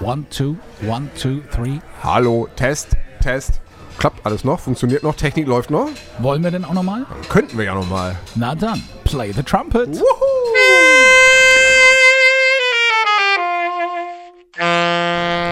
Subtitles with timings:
[0.00, 1.80] One, two, one, two, three.
[2.02, 3.60] Hallo, Test, Test.
[3.98, 4.58] Klappt alles noch?
[4.58, 5.14] Funktioniert noch?
[5.14, 5.88] Technik läuft noch?
[6.20, 7.04] Wollen wir denn auch nochmal?
[7.28, 8.16] Könnten wir ja nochmal.
[8.34, 10.00] Na dann, play the trumpet.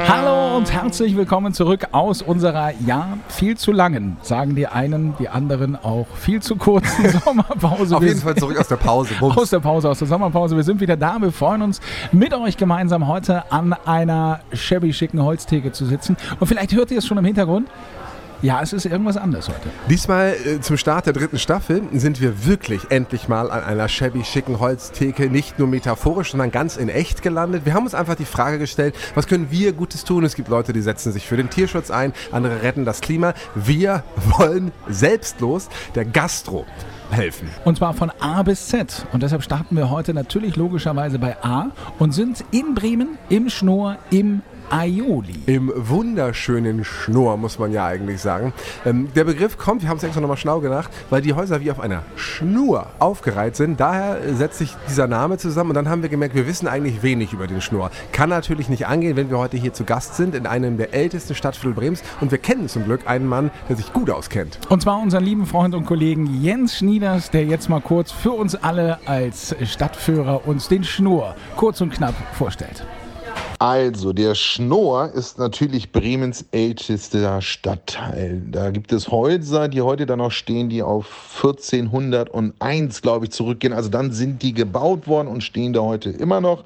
[0.08, 5.28] Hallo und herzlich willkommen zurück aus unserer, ja, viel zu langen, sagen die einen, die
[5.28, 7.94] anderen auch viel zu kurzen Sommerpause.
[7.94, 9.12] Auf Wir jeden Fall zurück aus der Pause.
[9.20, 9.36] Bums.
[9.36, 10.56] aus der Pause, aus der Sommerpause.
[10.56, 11.20] Wir sind wieder da.
[11.20, 16.16] Wir freuen uns, mit euch gemeinsam heute an einer shabby schicken Holztheke zu sitzen.
[16.40, 17.68] Und vielleicht hört ihr es schon im Hintergrund.
[18.40, 19.68] Ja, es ist irgendwas anderes heute.
[19.90, 24.22] Diesmal äh, zum Start der dritten Staffel sind wir wirklich endlich mal an einer shabby
[24.24, 27.64] schicken Holztheke nicht nur metaphorisch, sondern ganz in echt gelandet.
[27.64, 30.24] Wir haben uns einfach die Frage gestellt, was können wir Gutes tun?
[30.24, 33.34] Es gibt Leute, die setzen sich für den Tierschutz ein, andere retten das Klima.
[33.56, 34.04] Wir
[34.38, 36.64] wollen selbstlos der Gastro
[37.10, 37.48] helfen.
[37.64, 39.04] Und zwar von A bis Z.
[39.12, 43.96] Und deshalb starten wir heute natürlich logischerweise bei A und sind in Bremen im Schnur
[44.10, 45.34] im Aioli.
[45.46, 48.52] Im wunderschönen Schnur, muss man ja eigentlich sagen.
[48.84, 51.70] Ähm, der Begriff kommt, wir haben es extra nochmal schlau gedacht, weil die Häuser wie
[51.70, 53.80] auf einer Schnur aufgereiht sind.
[53.80, 57.32] Daher setzt sich dieser Name zusammen und dann haben wir gemerkt, wir wissen eigentlich wenig
[57.32, 57.90] über den Schnur.
[58.12, 61.34] Kann natürlich nicht angehen, wenn wir heute hier zu Gast sind in einem der ältesten
[61.34, 64.58] Stadtviertel Brems und wir kennen zum Glück einen Mann, der sich gut auskennt.
[64.68, 68.54] Und zwar unseren lieben Freund und Kollegen Jens Schnieders, der jetzt mal kurz für uns
[68.54, 72.84] alle als Stadtführer uns den Schnur kurz und knapp vorstellt.
[73.60, 78.40] Also, der Schnoor ist natürlich Bremens ältester Stadtteil.
[78.52, 83.72] Da gibt es Häuser, die heute da noch stehen, die auf 1401, glaube ich, zurückgehen.
[83.72, 86.62] Also dann sind die gebaut worden und stehen da heute immer noch.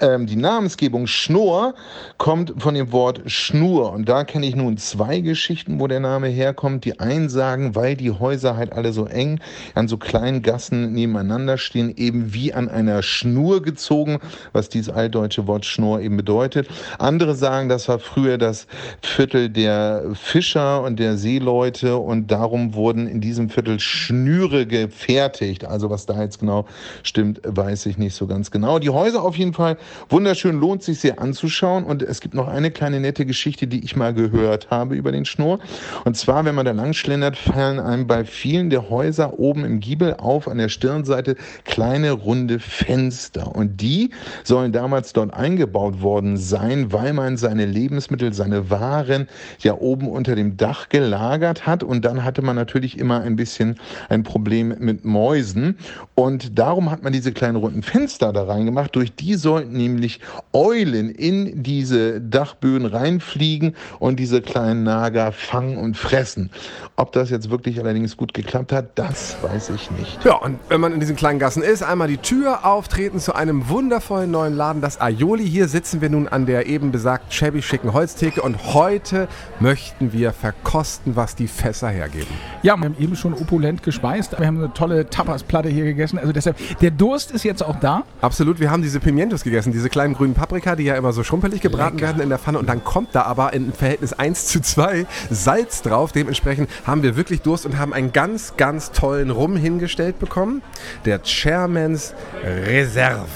[0.00, 1.72] Ähm, die Namensgebung Schnoor
[2.18, 3.92] kommt von dem Wort Schnur.
[3.92, 6.84] Und da kenne ich nun zwei Geschichten, wo der Name herkommt.
[6.84, 9.40] Die einen sagen, weil die Häuser halt alle so eng
[9.74, 14.18] an so kleinen Gassen nebeneinander stehen, eben wie an einer Schnur gezogen,
[14.52, 16.68] was dieses altdeutsche Wort Schnur eben bedeutet.
[16.98, 18.66] Andere sagen, das war früher das
[19.00, 25.64] Viertel der Fischer und der Seeleute und darum wurden in diesem Viertel Schnüre gefertigt.
[25.64, 26.66] Also was da jetzt genau
[27.02, 28.78] stimmt, weiß ich nicht so ganz genau.
[28.78, 29.78] Die Häuser auf jeden Fall
[30.10, 33.96] wunderschön, lohnt sich sehr anzuschauen und es gibt noch eine kleine nette Geschichte, die ich
[33.96, 35.60] mal gehört habe über den Schnur.
[36.04, 39.80] Und zwar, wenn man da lang schlendert, fallen einem bei vielen der Häuser oben im
[39.80, 44.10] Giebel auf an der Stirnseite kleine runde Fenster und die
[44.44, 50.34] sollen damals dort eingebaut worden sein, weil man seine Lebensmittel, seine Waren ja oben unter
[50.34, 53.76] dem Dach gelagert hat und dann hatte man natürlich immer ein bisschen
[54.08, 55.76] ein Problem mit Mäusen
[56.14, 58.94] und darum hat man diese kleinen runden Fenster da reingemacht.
[58.96, 60.20] Durch die sollten nämlich
[60.52, 66.50] Eulen in diese Dachböden reinfliegen und diese kleinen Nager fangen und fressen.
[66.96, 70.24] Ob das jetzt wirklich allerdings gut geklappt hat, das weiß ich nicht.
[70.24, 73.68] Ja, und wenn man in diesen kleinen Gassen ist, einmal die Tür auftreten zu einem
[73.68, 75.48] wundervollen neuen Laden, das Aioli.
[75.48, 79.28] Hier sitzen wir nun an der eben besagten shabby schicken Holztheke und heute
[79.60, 82.28] möchten wir verkosten, was die Fässer hergeben.
[82.62, 84.38] Ja, wir haben eben schon opulent gespeist.
[84.38, 86.18] Wir haben eine tolle Tapasplatte hier gegessen.
[86.18, 88.04] Also deshalb, der Durst ist jetzt auch da.
[88.20, 91.60] Absolut, wir haben diese Pimientos gegessen, diese kleinen grünen Paprika, die ja immer so schrumpelig
[91.60, 92.08] gebraten Lecker.
[92.08, 95.82] werden in der Pfanne und dann kommt da aber in Verhältnis 1 zu 2 Salz
[95.82, 96.12] drauf.
[96.12, 100.62] Dementsprechend haben wir wirklich Durst und haben einen ganz, ganz tollen Rum hingestellt bekommen.
[101.04, 102.14] Der Chairman's
[102.44, 103.26] Reserve.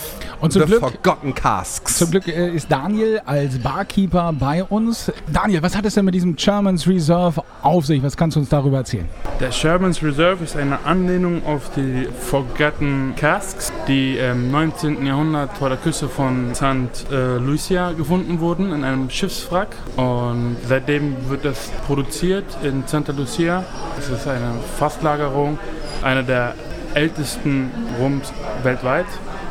[0.42, 1.98] Und zum The Glück- Forgotten Casks.
[1.98, 5.10] Zum Glück äh, ist Daniel als Barkeeper bei uns.
[5.32, 8.02] Daniel, was hat es denn mit diesem Germans Reserve auf sich?
[8.02, 9.08] Was kannst du uns darüber erzählen?
[9.38, 15.06] Der Sherman's Reserve ist eine Anlehnung auf die Forgotten Casks, die im 19.
[15.06, 17.10] Jahrhundert vor der Küste von St.
[17.12, 19.68] äh, Lucia gefunden wurden, in einem Schiffswrack.
[19.96, 23.64] Und seitdem wird das produziert in Santa Lucia.
[23.96, 25.56] Es ist eine Fasslagerung,
[26.02, 26.54] einer der
[26.94, 27.70] ältesten
[28.00, 28.32] Rums
[28.64, 29.06] weltweit.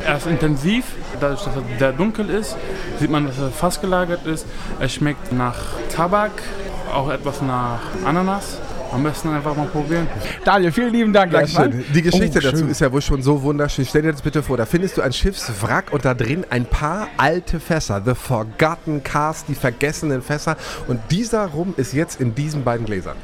[0.05, 0.85] Er ist intensiv,
[1.19, 2.55] dadurch, dass er sehr dunkel ist,
[2.99, 4.45] sieht man, dass er fast gelagert ist.
[4.79, 5.57] Er schmeckt nach
[5.93, 6.31] Tabak,
[6.93, 8.57] auch etwas nach Ananas.
[8.93, 10.05] Am besten einfach mal probieren.
[10.43, 11.31] Daniel, vielen lieben Dank.
[11.31, 11.85] Dankeschön.
[11.93, 13.85] Die Geschichte Oh, dazu ist ja wohl schon so wunderschön.
[13.85, 17.07] Stell dir das bitte vor, da findest du ein Schiffswrack und da drin ein paar
[17.15, 18.01] alte Fässer.
[18.03, 20.57] The Forgotten Cast, die vergessenen Fässer.
[20.89, 23.15] Und dieser Rum ist jetzt in diesen beiden Gläsern.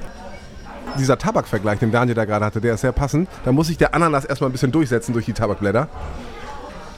[0.98, 3.28] Dieser Tabakvergleich, den Daniel da gerade hatte, der ist sehr passend.
[3.44, 5.90] Da muss sich der Ananas erstmal ein bisschen durchsetzen durch die Tabakblätter.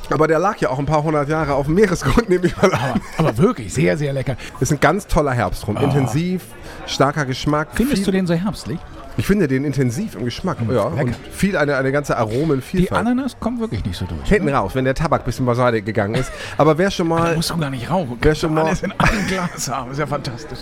[0.09, 2.73] Aber der lag ja auch ein paar hundert Jahre auf dem Meeresgrund, nehme ich mal
[2.73, 3.01] an.
[3.17, 4.35] Aber wirklich, sehr, sehr lecker.
[4.59, 5.77] Ist ein ganz toller Herbstrum.
[5.77, 6.43] Intensiv,
[6.85, 7.69] starker Geschmack.
[7.73, 8.79] Findest du den so herbstlich?
[9.17, 10.57] Ich finde den intensiv im Geschmack.
[10.71, 11.01] ja, lecker.
[11.01, 13.01] und viel eine, eine ganze Die Aromenvielfalt.
[13.01, 14.29] Ananas kommt wirklich nicht so durch.
[14.29, 16.31] Hinten raus, wenn der Tabak ein bisschen beiseite gegangen ist.
[16.57, 18.17] Aber wer schon Da mal, musst du gar nicht rauchen.
[18.21, 19.91] Wer schon mal- alles in einem Glas haben.
[19.91, 20.59] Ist ja fantastisch.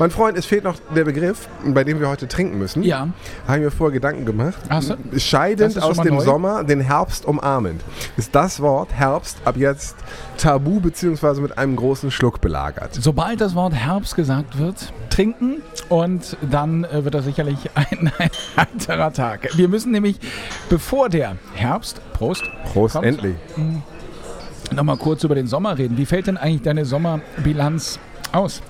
[0.00, 2.82] Mein Freund, es fehlt noch der Begriff, bei dem wir heute trinken müssen.
[2.82, 3.08] Ja.
[3.46, 4.56] Habe ich mir vorher Gedanken gemacht.
[4.70, 4.94] Ach so.
[5.18, 6.22] Scheidend aus dem neu.
[6.22, 7.82] Sommer, den Herbst umarmend.
[8.16, 9.96] Ist das Wort Herbst ab jetzt
[10.38, 12.94] tabu beziehungsweise mit einem großen Schluck belagert.
[12.94, 15.60] Sobald das Wort Herbst gesagt wird, trinken
[15.90, 19.50] und dann äh, wird das sicherlich ein, ein heiterer Tag.
[19.54, 20.18] Wir müssen nämlich,
[20.70, 23.36] bevor der Herbst, Prost, Prost, kommt, endlich.
[24.72, 25.98] nochmal kurz über den Sommer reden.
[25.98, 27.98] Wie fällt denn eigentlich deine Sommerbilanz
[28.32, 28.62] aus?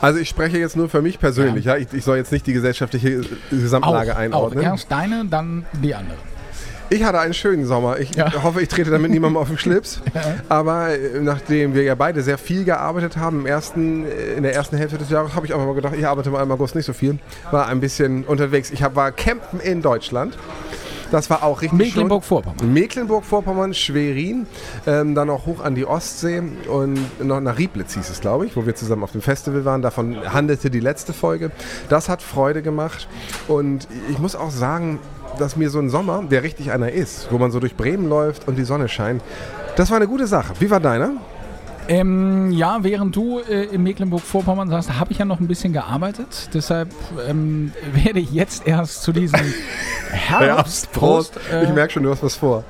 [0.00, 1.64] Also ich spreche jetzt nur für mich persönlich.
[1.66, 1.76] Ja.
[1.76, 3.20] Ich, ich soll jetzt nicht die gesellschaftliche
[3.50, 4.64] Gesamtlage auch einordnen.
[4.64, 6.16] erst deine, dann die andere.
[6.92, 8.00] Ich hatte einen schönen Sommer.
[8.00, 8.42] Ich Ja.
[8.42, 10.00] hoffe, ich trete damit niemandem auf den Schlips.
[10.48, 14.54] Aber äh, nachdem wir ja beide sehr viel gearbeitet haben, im ersten, äh, in der
[14.54, 16.86] ersten Hälfte des Jahres, habe ich einfach mal gedacht, ich arbeite mal im August nicht
[16.86, 17.18] so viel.
[17.52, 18.72] War ein bisschen unterwegs.
[18.72, 20.36] Ich hab, war campen in Deutschland.
[21.10, 22.72] Das war auch richtig Mecklenburg-Vorpommern.
[22.72, 24.46] Mecklenburg-Vorpommern, Schwerin,
[24.86, 28.56] ähm, dann auch hoch an die Ostsee und noch nach Rieblitz hieß es, glaube ich,
[28.56, 29.82] wo wir zusammen auf dem Festival waren.
[29.82, 31.50] Davon handelte die letzte Folge.
[31.88, 33.08] Das hat Freude gemacht
[33.48, 34.98] und ich muss auch sagen,
[35.38, 38.46] dass mir so ein Sommer, der richtig einer ist, wo man so durch Bremen läuft
[38.48, 39.22] und die Sonne scheint,
[39.76, 40.54] das war eine gute Sache.
[40.58, 41.12] Wie war deiner?
[41.90, 46.48] Ähm, ja, während du äh, in Mecklenburg-Vorpommern saßt, habe ich ja noch ein bisschen gearbeitet.
[46.54, 46.90] Deshalb
[47.28, 49.40] ähm, werde ich jetzt erst zu diesem
[50.12, 51.38] Herbst, Prost.
[51.52, 52.62] äh, Ich merke schon, du hast was vor.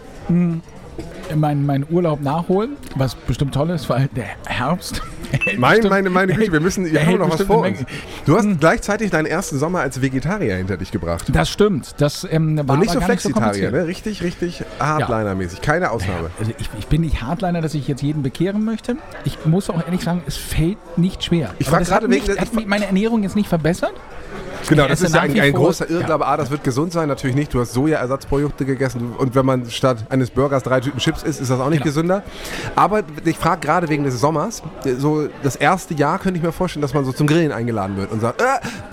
[1.36, 5.02] Meinen mein Urlaub nachholen, was bestimmt toll ist, weil der Herbst.
[5.30, 7.78] hält Meine, bestimmt- meine, meine Güte, wir müssen, wir haben noch was vor uns.
[8.26, 11.26] Du hast gleichzeitig deinen ersten Sommer als Vegetarier hinter dich gebracht.
[11.32, 11.94] Das stimmt.
[11.98, 13.72] Das ähm, war Und nicht so so Flexitarier, kompliziert.
[13.72, 13.86] ne?
[13.86, 15.60] Richtig, richtig Hardliner-mäßig.
[15.60, 16.30] Keine Ausnahme.
[16.38, 18.96] Also ich, ich bin nicht Hardliner, dass ich jetzt jeden bekehren möchte.
[19.24, 21.54] Ich muss auch ehrlich sagen, es fällt nicht schwer.
[21.58, 23.92] Ich hat gerade wegen nicht- hat mich meine Ernährung jetzt nicht verbessert.
[24.68, 26.26] Genau, das ist ja ein, ein großer Irrglaube.
[26.26, 27.52] A, das wird gesund sein, natürlich nicht.
[27.52, 31.50] Du hast Sojaersatzprodukte gegessen und wenn man statt eines Burgers drei Tüten Chips isst, ist
[31.50, 31.90] das auch nicht Genau.
[31.90, 32.22] gesünder.
[32.76, 34.62] Aber ich frage gerade wegen des Sommers,
[34.98, 38.12] so das erste Jahr könnte ich mir vorstellen, dass man so zum Grillen eingeladen wird
[38.12, 38.44] und sagt, äh,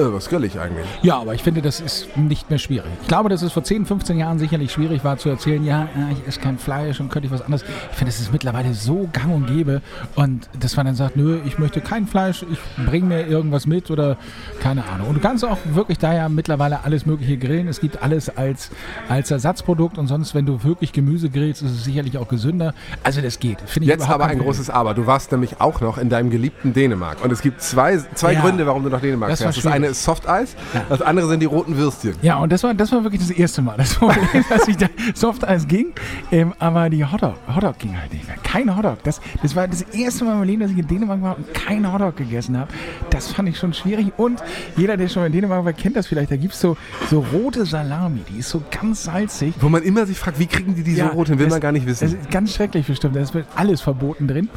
[0.02, 0.88] äh was grill ich eigentlich?
[1.02, 2.90] Ja, aber ich finde, das ist nicht mehr schwierig.
[3.02, 6.10] Ich glaube, dass es vor 10, 15 Jahren sicherlich schwierig war zu erzählen, ja, ja,
[6.12, 7.64] ich esse kein Fleisch und könnte ich was anderes.
[7.92, 9.82] Ich finde, es ist mittlerweile so gang und gäbe
[10.16, 13.92] und dass man dann sagt, nö, ich möchte kein Fleisch, ich bringe mir irgendwas mit
[13.92, 14.18] oder
[14.62, 15.10] keine Ahnung.
[15.10, 17.68] Und du kannst auch wirklich da ja mittlerweile alles mögliche grillen.
[17.68, 18.70] Es gibt alles als,
[19.10, 22.74] als Ersatzprodukt und sonst, wenn du wirklich Gemüse grillst, ist es sicherlich auch gesünder.
[23.04, 23.58] Also das geht.
[23.82, 24.94] Jetzt aber ein großes Aber.
[24.94, 27.24] Du warst nämlich auch noch in deinem geliebten Dänemark.
[27.24, 28.42] Und es gibt zwei, zwei Ja.
[28.42, 29.66] Gründe, warum du nach Dänemark Das war fährst.
[29.66, 30.56] Das eine ist Softeis,
[30.90, 32.16] das andere sind die roten Würstchen.
[32.22, 33.76] Ja, und das war, das war wirklich das erste Mal.
[33.88, 35.94] Das Problem, dass ich da Softeis ging,
[36.32, 38.36] ähm, aber die Hotdog, Hotdog ging halt nicht mehr.
[38.44, 39.04] Kein Hotdog.
[39.04, 41.54] Das, das war das erste Mal in meinem Leben, dass ich in Dänemark war und
[41.54, 42.70] kein Hotdog gegessen habe.
[43.10, 44.12] Das fand ich schon schwierig.
[44.18, 44.42] Und
[44.76, 46.32] jeder, der schon mal in Dänemark war, kennt das vielleicht.
[46.32, 46.78] Da gibt es so,
[47.10, 49.54] so rote Salami, die ist so ganz salzig.
[49.60, 51.54] Wo man immer sich fragt, wie kriegen die die so Ja, rot hin, will das-
[51.54, 52.20] man gar nicht Das wissen.
[52.22, 53.16] ist ganz schrecklich bestimmt.
[53.16, 54.50] Da ist alles verboten drin.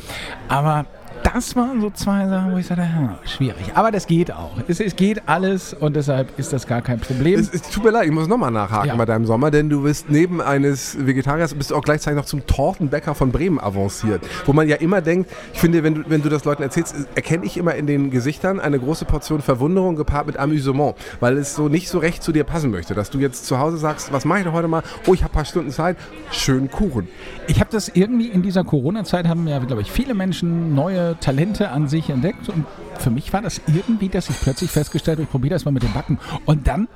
[0.49, 0.87] Aber
[1.23, 3.73] das waren so zwei Sachen, wo ich sagte, hm, schwierig.
[3.75, 4.51] Aber das geht auch.
[4.69, 7.39] Es, es geht alles und deshalb ist das gar kein Problem.
[7.39, 8.97] Es, es tut mir leid, ich muss nochmal nachhaken Ja.
[8.97, 12.47] bei deinem Sommer, denn du bist neben eines Vegetariers, bist du auch gleichzeitig noch zum
[12.47, 14.23] Tortenbäcker von Bremen avanciert.
[14.47, 17.45] Wo man ja immer denkt, ich finde, wenn du, wenn du das Leuten erzählst, erkenne
[17.45, 21.69] ich immer in den Gesichtern eine große Portion Verwunderung gepaart mit Amüsement, weil es so
[21.69, 24.39] nicht so recht zu dir passen möchte, dass du jetzt zu Hause sagst, was mache
[24.39, 24.83] ich denn heute mal?
[25.07, 25.97] Oh, ich habe ein paar Stunden Zeit,
[26.33, 27.09] schön Kuchen.
[27.47, 31.71] Ich habe das irgendwie in dieser Corona-Zeit haben ja, glaube ich, viele Menschen neue Talente
[31.71, 32.67] an sich entdeckt und
[32.99, 35.83] für mich war das irgendwie, dass ich plötzlich festgestellt habe, ich probiere das mal mit
[35.83, 36.89] dem Backen und dann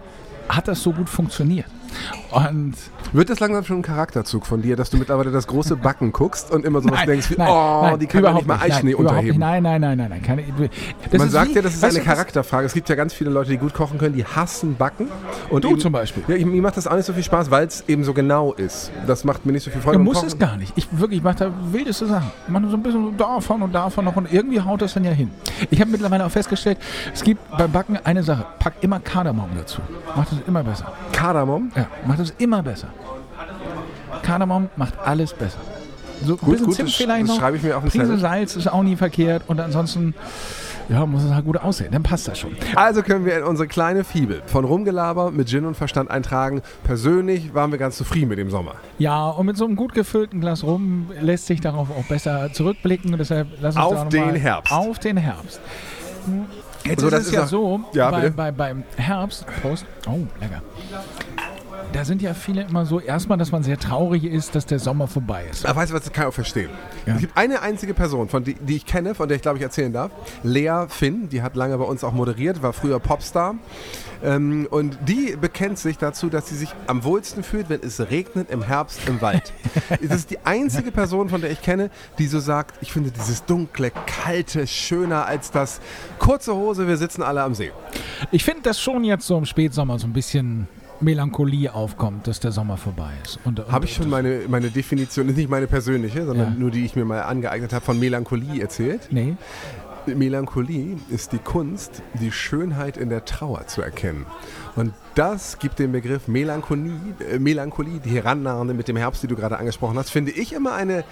[0.48, 1.66] hat das so gut funktioniert.
[2.30, 2.74] Und
[3.12, 6.50] Wird das langsam schon ein Charakterzug von dir, dass du mittlerweile das große Backen guckst
[6.50, 9.38] und immer sowas denkst wie, oh, die kann ja nicht mal Eischnee nein, überhaupt unterheben?
[9.38, 10.22] Nein, nein, nein, nein, nein.
[10.22, 10.42] Keine,
[11.16, 12.66] Man sagt wie- ja, das ist eine Charakterfrage.
[12.66, 15.08] Es gibt ja ganz viele Leute, die gut kochen können, die hassen Backen.
[15.50, 16.24] Und Du eben- zum Beispiel.
[16.26, 18.52] Ja, ich, mir macht das auch nicht so viel Spaß, weil es eben so genau
[18.54, 18.90] ist.
[19.06, 19.98] Das macht mir nicht so viel Freude.
[19.98, 20.72] Du musst es gar nicht.
[20.76, 22.30] Ich wirklich, ich mache da wildeste Sachen.
[22.46, 25.12] Ich mache so ein bisschen davon und davon noch und irgendwie haut das dann ja
[25.12, 25.30] hin.
[25.70, 26.78] Ich habe mittlerweile auch festgestellt,
[27.12, 28.44] es gibt beim Backen eine Sache.
[28.58, 29.80] Pack immer Kardamom dazu.
[30.16, 30.92] Macht es immer besser.
[31.12, 31.70] Kardamom.
[31.76, 32.88] Ja, macht es immer besser.
[34.22, 35.58] Kardamom macht alles besser.
[36.24, 37.38] So ein Gut, bisschen gut, Zimt das- vielleicht das noch.
[37.38, 38.18] schreibe ich mir auf den Prise.
[38.18, 40.14] Salz ist auch nie verkehrt und ansonsten
[40.88, 41.90] ja, muss es halt gut aussehen.
[41.92, 42.52] Dann passt das schon.
[42.76, 46.60] Also können wir in unsere kleine Fibel von Rumgelaber mit Gin und Verstand eintragen.
[46.84, 48.74] Persönlich waren wir ganz zufrieden mit dem Sommer.
[48.98, 53.16] Ja, und mit so einem gut gefüllten Glas rum lässt sich darauf auch besser zurückblicken.
[53.18, 54.72] Deshalb lass uns Auf noch den Herbst.
[54.72, 55.58] Auf den Herbst.
[56.84, 59.86] Jetzt So, ist das es ist ja auch- so, Ja, bei, bei, beim Herbst, Prost,
[60.06, 60.60] oh, lecker.
[61.94, 65.06] Da sind ja viele immer so, erstmal, dass man sehr traurig ist, dass der Sommer
[65.06, 65.64] vorbei ist.
[65.64, 66.70] Aber weißt du was, das kann ich auch verstehen.
[67.06, 67.14] Ja.
[67.14, 69.62] Es gibt eine einzige Person, von die, die ich kenne, von der ich glaube ich
[69.62, 70.10] erzählen darf.
[70.42, 73.54] Lea Finn, die hat lange bei uns auch moderiert, war früher Popstar.
[74.24, 78.50] Ähm, und die bekennt sich dazu, dass sie sich am wohlsten fühlt, wenn es regnet
[78.50, 79.52] im Herbst im Wald.
[80.02, 83.44] das ist die einzige Person, von der ich kenne, die so sagt, ich finde dieses
[83.44, 85.80] dunkle, kalte schöner als das
[86.18, 87.70] kurze Hose, wir sitzen alle am See.
[88.32, 90.66] Ich finde, dass schon jetzt so im Spätsommer so ein bisschen
[91.00, 93.38] Melancholie aufkommt, dass der Sommer vorbei ist.
[93.70, 96.58] Habe ich schon meine, meine Definition, nicht meine persönliche, sondern Ja.
[96.58, 99.08] nur die ich mir mal angeeignet habe, von Melancholie erzählt.
[99.10, 99.36] Nee.
[100.06, 104.26] Melancholie ist die Kunst, die Schönheit in der Trauer zu erkennen.
[104.76, 106.92] Und das gibt den Begriff Melancholie,
[107.30, 110.74] äh, Melancholie die herannahende mit dem Herbst, die du gerade angesprochen hast, finde ich immer
[110.74, 111.04] eine,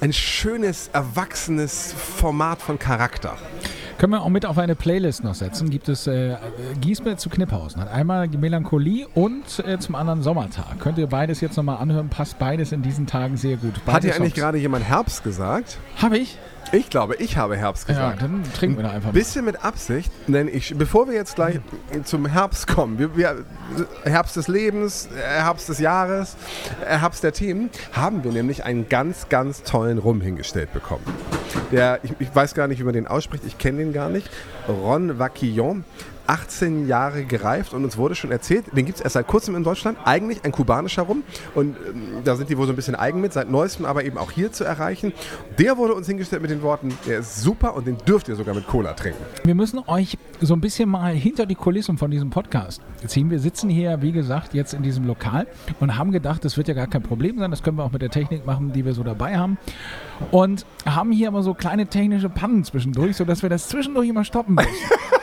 [0.00, 3.36] ein schönes, erwachsenes Format von Charakter.
[3.98, 5.70] Können wir auch mit auf eine Playlist noch setzen.
[5.70, 6.36] Gibt es äh,
[6.80, 7.80] Giesbert zu Kniphausen.
[7.80, 10.78] Hat einmal Melancholie und äh, zum anderen Sommertag.
[10.78, 12.08] Könnt ihr beides jetzt nochmal anhören.
[12.08, 13.74] Passt beides in diesen Tagen sehr gut.
[13.74, 14.40] Hat Beide hier eigentlich Songs.
[14.40, 15.78] gerade jemand Herbst gesagt?
[15.96, 16.38] Habe ich?
[16.72, 18.22] Ich glaube, ich habe Herbst Ja, gesagt.
[18.22, 19.12] dann trinken wir da einfach mal.
[19.12, 21.60] Bisschen mit Absicht, denn ich, bevor wir jetzt gleich
[22.04, 23.44] zum Herbst kommen, wir, wir,
[24.04, 26.36] Herbst des Lebens, äh, Herbst des Jahres,
[26.86, 31.04] äh, Herbst der Themen, haben wir nämlich einen ganz, ganz tollen Rum hingestellt bekommen.
[31.72, 34.28] Der, ich, ich weiß gar nicht, wie man den ausspricht, ich kenne den gar nicht.
[34.68, 35.84] Ron Vaquillon.
[36.28, 39.64] 18 Jahre gereift und uns wurde schon erzählt, den gibt es erst seit kurzem in
[39.64, 41.22] Deutschland, eigentlich ein kubanischer Rum
[41.54, 44.18] und ähm, da sind die wohl so ein bisschen eigen mit, seit neuestem aber eben
[44.18, 45.12] auch hier zu erreichen.
[45.58, 48.54] Der wurde uns hingestellt mit den Worten, der ist super und den dürft ihr sogar
[48.54, 49.22] mit Cola trinken.
[49.44, 53.30] Wir müssen euch so ein bisschen mal hinter die Kulissen von diesem Podcast ziehen.
[53.30, 55.46] Wir sitzen hier, wie gesagt, jetzt in diesem Lokal
[55.80, 57.50] und haben gedacht, das wird ja gar kein Problem sein.
[57.50, 59.58] Das können wir auch mit der Technik machen, die wir so dabei haben.
[60.30, 64.54] Und haben hier aber so kleine technische Pannen zwischendurch, sodass wir das zwischendurch immer stoppen
[64.54, 64.68] müssen.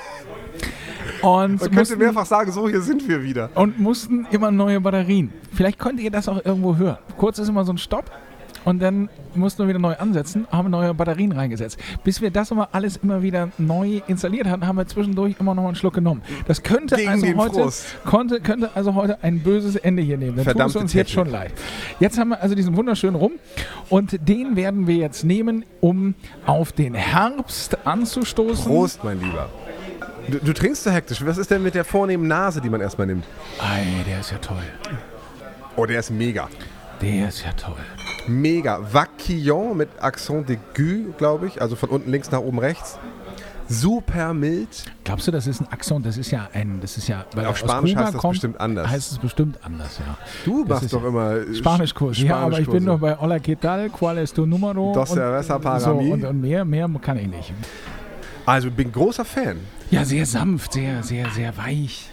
[1.25, 3.49] Und Man könnte mehrfach sagen, so hier sind wir wieder.
[3.55, 5.31] und mussten immer neue Batterien.
[5.53, 6.97] Vielleicht könnt ihr das auch irgendwo hören.
[7.17, 8.11] Kurz ist immer so ein Stopp.
[8.63, 11.77] Und dann mussten wir wieder neu ansetzen, haben neue Batterien reingesetzt.
[12.03, 15.61] Bis wir das aber alles immer wieder neu installiert hatten, haben wir zwischendurch immer noch
[15.61, 16.23] mal einen Schluck genommen.
[16.47, 17.85] Das könnte Gegen also heute Frust.
[18.05, 20.37] konnte, könnte also heute ein böses Ende hier nehmen.
[20.37, 21.25] Dann tut es uns jetzt Technik.
[21.25, 21.51] schon leid.
[21.99, 23.33] Jetzt haben wir also diesen wunderschönen Rum
[23.89, 26.15] und den werden wir jetzt nehmen, um
[26.47, 28.65] auf den Herbst anzustoßen.
[28.65, 29.47] Prost, mein Lieber.
[30.27, 31.25] Du, du trinkst so hektisch.
[31.25, 33.25] Was ist denn mit der vornehmen Nase, die man erstmal nimmt?
[33.59, 34.63] Ei, der ist ja toll.
[35.75, 36.47] Oh, der ist mega.
[37.01, 37.75] Der ist ja toll.
[38.27, 38.79] Mega.
[38.91, 41.61] Vaquillon mit Accent d'aigu, glaube ich.
[41.61, 42.97] Also von unten links nach oben rechts.
[43.67, 44.83] Super mild.
[45.03, 46.05] Glaubst du, das ist ein Akzent?
[46.05, 48.61] Das ist ja ein, das ist ja, weil Auf Spanisch Kuba heißt das kommt, bestimmt
[48.61, 48.87] anders.
[48.89, 50.17] Heißt es bestimmt anders, ja.
[50.45, 52.17] Du Das machst doch ja- immer Spanischkurs.
[52.19, 53.89] Ja, aber ich bin noch bei Hola, ¿qué tal?
[53.89, 54.93] ¿Cuál es tu número?
[54.93, 56.11] Dos cerveza para so, mí.
[56.11, 57.53] und, und mehr, mehr kann ich nicht.
[58.45, 59.57] Also bin großer Fan.
[59.91, 62.09] Ja, sehr sanft, sehr, sehr, sehr weich.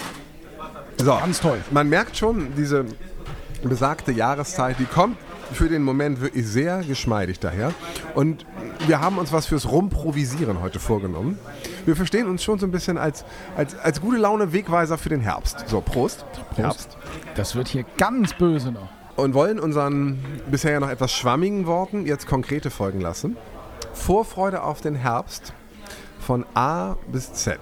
[0.99, 1.59] So, Ganz toll.
[1.71, 2.85] man merkt schon, diese
[3.63, 5.17] besagte Jahreszeit, die kommt
[5.53, 7.73] für den Moment wirklich sehr geschmeidig daher.
[8.15, 8.47] Und
[8.87, 11.39] wir haben uns was fürs Rumprovisieren heute vorgenommen.
[11.85, 13.25] Wir verstehen uns schon so ein bisschen als,
[13.57, 15.65] als, als gute Laune Wegweiser für den Herbst.
[15.69, 16.25] So, Prost.
[16.57, 16.97] Herbst.
[17.35, 18.89] Das wird hier ganz böse noch.
[19.17, 20.19] Und wollen unseren
[20.51, 23.37] bisher ja noch etwas schwammigen Worten jetzt konkrete folgen lassen.
[23.93, 25.53] Vorfreude auf den Herbst
[26.23, 27.59] von A bis Z.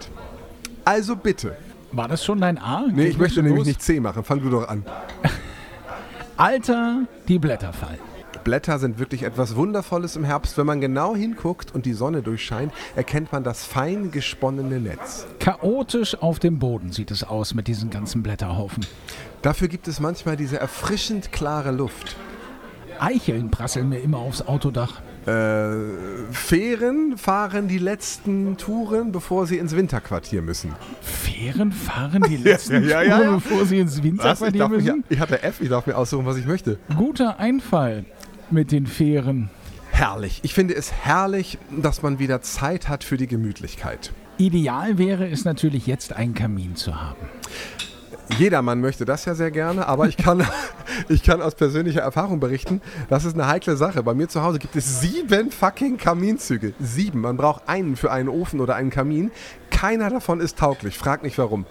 [0.85, 1.57] Also bitte.
[1.93, 2.85] War das schon dein A?
[2.87, 3.67] Nee, Geht ich möchte nämlich los?
[3.67, 4.23] nicht C machen.
[4.23, 4.85] Fang du doch an.
[6.37, 7.99] Alter, die Blätter fallen.
[8.45, 10.57] Blätter sind wirklich etwas Wundervolles im Herbst.
[10.57, 15.26] Wenn man genau hinguckt und die Sonne durchscheint, erkennt man das fein gesponnene Netz.
[15.40, 18.87] Chaotisch auf dem Boden sieht es aus mit diesen ganzen Blätterhaufen.
[19.43, 22.17] Dafür gibt es manchmal diese erfrischend klare Luft.
[22.99, 25.02] Eicheln prasseln mir immer aufs Autodach.
[25.27, 30.75] Äh, Fähren fahren die letzten Touren, bevor sie ins Winterquartier müssen.
[31.03, 35.05] Fähren fahren die letzten ja, ja, Touren, bevor sie ins Ich, Winterquartier darf mich, müssen?
[35.09, 36.79] ich hatte F, ich darf mir aussuchen, was ich möchte.
[36.97, 38.05] Guter Einfall
[38.50, 39.50] mit den Fähren.
[39.91, 40.41] Herrlich.
[40.43, 44.12] Ich finde es herrlich, dass man wieder Zeit hat für die Gemütlichkeit.
[44.39, 47.27] Ideal wäre es natürlich jetzt, einen Kamin zu haben.
[48.38, 50.47] Jedermann möchte das ja sehr gerne, aber ich kann,
[51.09, 54.02] ich kann aus persönlicher Erfahrung berichten, das ist eine heikle Sache.
[54.02, 56.75] Bei mir zu Hause gibt es sieben fucking Kaminzüge.
[56.81, 57.21] Sieben.
[57.21, 59.31] Man braucht einen für einen Ofen oder einen Kamin.
[59.71, 60.99] Keiner davon ist tauglich.
[60.99, 61.67] Frag nicht warum.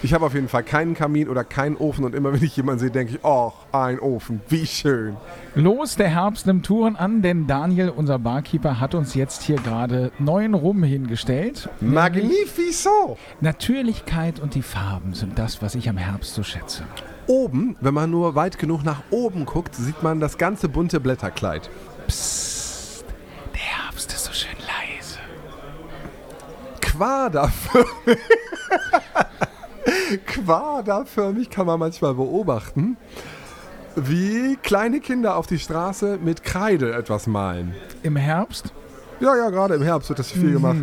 [0.00, 2.78] Ich habe auf jeden Fall keinen Kamin oder keinen Ofen und immer wenn ich jemanden
[2.78, 5.16] sehe, denke ich, oh, ein Ofen, wie schön.
[5.56, 10.12] Los, der Herbst nimmt Touren an, denn Daniel, unser Barkeeper, hat uns jetzt hier gerade
[10.20, 11.68] neuen Rum hingestellt.
[11.80, 13.18] Magnifico!
[13.40, 16.84] Natürlichkeit und die Farben sind das, was ich am Herbst so schätze.
[17.26, 21.68] Oben, wenn man nur weit genug nach oben guckt, sieht man das ganze bunte Blätterkleid.
[22.06, 23.04] Psst,
[23.52, 25.18] der Herbst ist so schön leise.
[26.80, 27.50] Quader.
[30.26, 32.96] Quaderförmig kann man manchmal beobachten,
[33.96, 37.74] wie kleine Kinder auf die Straße mit Kreide etwas malen.
[38.02, 38.72] Im Herbst,
[39.20, 40.78] Ja, ja, gerade im Herbst wird das viel gemacht.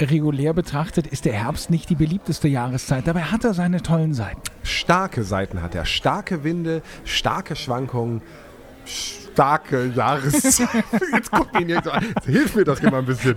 [0.00, 3.06] regulär betrachtet, ist der Herbst nicht die beliebteste Jahreszeit.
[3.06, 4.40] Dabei hat er seine tollen Seiten.
[4.62, 8.20] Starke Seiten hat er, starke Winde, starke Schwankungen,
[8.84, 10.82] starke Jahreszeiten.
[11.14, 12.04] Jetzt guck ihn jetzt an.
[12.24, 13.36] Hilf mir doch mal ein bisschen.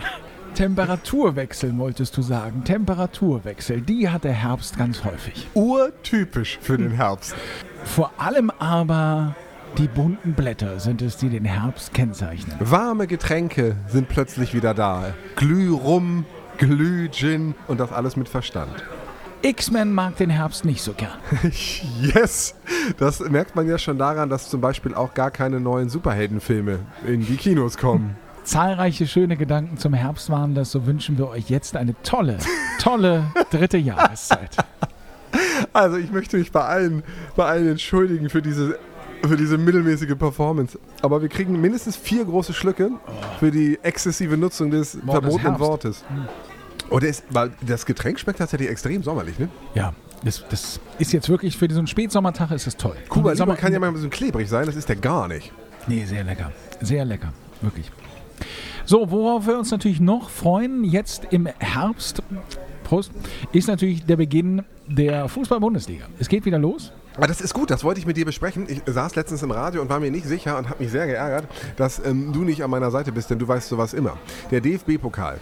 [0.55, 2.63] Temperaturwechsel wolltest du sagen.
[2.63, 5.47] Temperaturwechsel, die hat der Herbst ganz häufig.
[5.53, 7.35] Urtypisch für den Herbst.
[7.83, 9.35] Vor allem aber
[9.77, 12.57] die bunten Blätter sind es, die den Herbst kennzeichnen.
[12.59, 15.13] Warme Getränke sind plötzlich wieder da.
[15.35, 16.25] Glührum,
[16.57, 18.83] Glühgin und das alles mit Verstand.
[19.41, 21.17] X-Men mag den Herbst nicht so gern.
[22.01, 22.55] Yes!
[22.97, 27.25] Das merkt man ja schon daran, dass zum Beispiel auch gar keine neuen Superheldenfilme in
[27.25, 28.17] die Kinos kommen.
[28.43, 32.37] Zahlreiche schöne Gedanken zum Herbst waren das, so wünschen wir euch jetzt eine tolle,
[32.79, 34.55] tolle dritte Jahreszeit.
[35.73, 37.03] Also ich möchte mich bei allen,
[37.35, 38.79] bei allen entschuldigen für diese,
[39.23, 40.79] für diese mittelmäßige Performance.
[41.03, 42.89] Aber wir kriegen mindestens vier große Schlücke
[43.39, 45.59] für die exzessive Nutzung des des verbotenen.
[45.59, 46.03] Wortes.
[46.89, 49.49] Und es, weil das Getränk schmeckt tatsächlich extrem sommerlich, ne?
[49.75, 49.93] Ja,
[50.23, 52.95] das, das ist jetzt wirklich für diesen Spätsommertag ist es toll.
[53.09, 55.51] Kuba Sommer- kann ja mal ein bisschen klebrig sein, das ist der gar nicht.
[55.87, 56.51] Nee, sehr lecker.
[56.81, 57.31] Sehr lecker.
[57.61, 57.91] Wirklich.
[58.89, 62.23] So, worauf wir uns natürlich noch freuen, jetzt im Herbst,
[62.83, 63.11] Prost,
[63.51, 66.07] ist natürlich der Beginn der Fußball-Bundesliga.
[66.17, 66.91] Es geht wieder los.
[67.15, 68.65] Aber das ist gut, das wollte ich mit dir besprechen.
[68.67, 71.45] Ich saß letztens im Radio und war mir nicht sicher und habe mich sehr geärgert,
[71.77, 74.17] dass ähm, du nicht an meiner Seite bist, denn du weißt sowas immer.
[74.49, 75.39] Der DFB-Pokal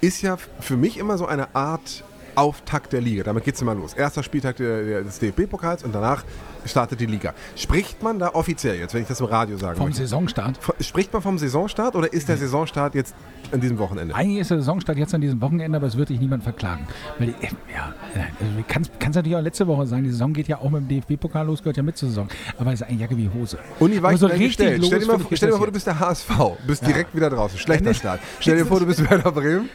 [0.00, 2.02] ist ja für mich immer so eine Art
[2.34, 3.22] Auftakt der Liga.
[3.22, 3.94] Damit geht es immer los.
[3.94, 6.24] Erster Spieltag der, der, des DFB-Pokals und danach
[6.66, 7.34] startet die Liga.
[7.56, 10.02] Spricht man da offiziell jetzt, wenn ich das im Radio sagen Vom möchte?
[10.02, 10.58] Saisonstart.
[10.80, 13.14] Spricht man vom Saisonstart oder ist der Saisonstart jetzt
[13.52, 14.14] an diesem Wochenende?
[14.14, 16.86] Eigentlich ist der Saisonstart jetzt an diesem Wochenende, aber es wird dich niemand verklagen.
[17.18, 20.48] Weil die, äh, ja, also kannst, kannst natürlich auch letzte Woche sagen, die Saison geht
[20.48, 22.28] ja auch mit dem DFB-Pokal los, gehört ja mit zur Saison.
[22.58, 23.58] Aber es ist eigentlich Jacke wie Hose.
[23.78, 24.78] Uni Aber weicht so richtig gestellt.
[24.78, 26.30] los, Stell dir mal, stell dir mal vor, du bist der HSV,
[26.66, 27.58] bist direkt wieder draußen.
[27.58, 28.20] Schlechter Start.
[28.40, 29.68] Stell dir vor, du bist Werder Bremen.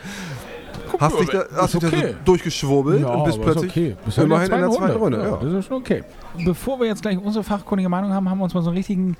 [0.99, 2.15] Hast dich da, hast dich da so okay.
[2.25, 3.95] durchgeschwurbelt Ja, und bist plötzlich okay.
[4.05, 5.17] Bist immerhin in der zweiten Runde.
[5.19, 5.37] Ja, Ja.
[5.41, 6.03] Das ist schon okay.
[6.43, 9.15] Bevor wir jetzt gleich unsere fachkundige Meinung haben, haben wir uns mal so einen richtigen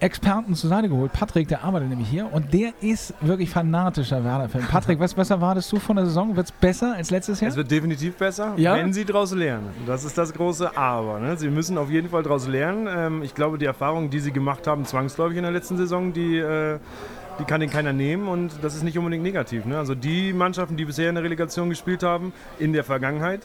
[0.00, 1.12] Experten zur Seite geholt.
[1.12, 4.62] Patrick, der arbeitet nämlich hier und der ist wirklich fanatischer Werder-Fan.
[4.70, 6.36] Patrick, was, was erwartest du von der Saison?
[6.36, 7.50] Wird es besser als letztes Jahr?
[7.50, 8.74] Es wird definitiv besser, Ja?
[8.74, 9.66] wenn sie daraus lernen.
[9.86, 11.18] Das ist das große Aber.
[11.18, 11.36] Ne?
[11.36, 12.88] Sie müssen auf jeden Fall daraus lernen.
[12.88, 16.36] Ähm, ich glaube, die Erfahrungen, die sie gemacht haben, zwangsläufig in der letzten Saison, die,
[16.38, 16.78] äh,
[17.42, 19.64] die kann ihnen keiner nehmen und das ist nicht unbedingt negativ.
[19.64, 19.76] Ne?
[19.76, 23.40] Also die Mannschaften, die bisher in der Relegation gespielt haben, in der Vergangenheit,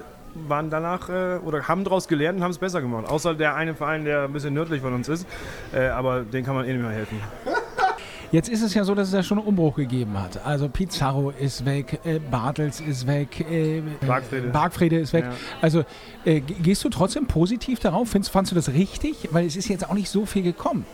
[0.47, 3.07] waren danach äh, oder haben daraus gelernt und haben es besser gemacht.
[3.09, 5.25] Außer der eine Verein, der ein bisschen nördlich von uns ist.
[5.73, 7.19] Äh, aber den kann man eh nicht mehr helfen.
[8.31, 10.45] Jetzt ist es ja so, dass es ja schon einen Umbruch gegeben hat.
[10.45, 14.49] Also Pizarro ist weg, äh, Bartels ist weg, äh, Bargfrede.
[14.49, 15.23] Bargfrede ist weg.
[15.25, 15.31] Ja.
[15.61, 15.85] Also
[16.25, 18.09] äh, ge- gehst du trotzdem positiv darauf?
[18.09, 19.29] Findest, fandst du das richtig?
[19.31, 20.85] Weil es ist jetzt auch nicht so viel gekommen.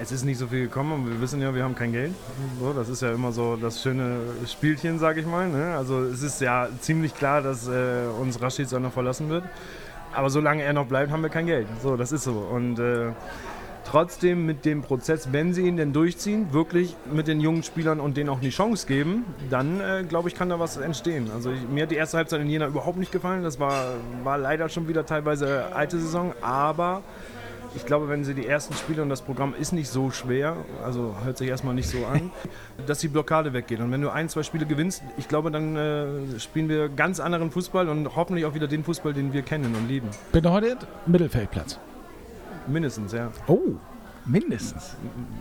[0.00, 2.12] Es ist nicht so viel gekommen und wir wissen ja, wir haben kein Geld.
[2.60, 5.48] So, das ist ja immer so das schöne Spielchen, sag ich mal.
[5.48, 5.76] Ne?
[5.76, 9.44] Also es ist ja ziemlich klar, dass äh, uns Rashid noch verlassen wird.
[10.12, 11.68] Aber solange er noch bleibt, haben wir kein Geld.
[11.82, 12.32] So, das ist so.
[12.32, 13.12] Und äh,
[13.84, 18.16] trotzdem mit dem Prozess, wenn sie ihn denn durchziehen, wirklich mit den jungen Spielern und
[18.16, 21.30] denen auch eine Chance geben, dann äh, glaube ich, kann da was entstehen.
[21.32, 23.44] Also ich, mir hat die erste Halbzeit in Jena überhaupt nicht gefallen.
[23.44, 27.02] Das war, war leider schon wieder teilweise alte Saison, aber
[27.76, 31.14] ich glaube, wenn sie die ersten Spiele und das Programm ist nicht so schwer, also
[31.24, 32.30] hört sich erstmal nicht so an,
[32.86, 33.80] dass die Blockade weggeht.
[33.80, 37.50] Und wenn du ein, zwei Spiele gewinnst, ich glaube, dann äh, spielen wir ganz anderen
[37.50, 40.08] Fußball und hoffentlich auch wieder den Fußball, den wir kennen und lieben.
[40.32, 41.78] Bedeutet Mittelfeldplatz.
[42.66, 43.30] Mindestens, ja.
[43.46, 43.60] Oh,
[44.26, 44.96] mindestens.